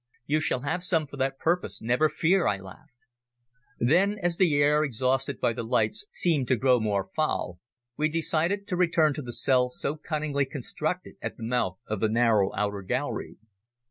[0.25, 2.95] "You shall have some for that purpose, never fear," I laughed.
[3.77, 7.59] Then, as the air exhausted by the lights seemed to grow more foul,
[7.97, 12.09] we decided to return to the cell so cunningly constructed at the mouth of the
[12.09, 13.37] narrow outer gallery.